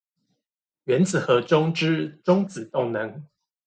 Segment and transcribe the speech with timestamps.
[0.85, 3.23] 原子核中之中子動能